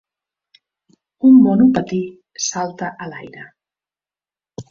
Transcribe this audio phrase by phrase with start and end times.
[1.29, 1.99] un monopatí
[2.47, 3.47] salta a l'aire